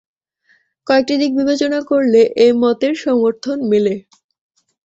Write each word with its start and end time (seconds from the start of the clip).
কয়েকটি 0.87 1.13
দিক 1.21 1.31
বিবেচনা 1.39 1.79
করলে 1.91 2.21
এ 2.37 2.57
মতের 2.61 2.93
সমর্থন 3.03 3.57
মেলে। 3.71 3.93